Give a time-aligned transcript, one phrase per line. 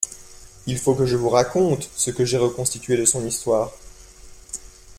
[0.65, 3.71] Il faut que je vous raconte ce que j’ai reconstitué de son histoire.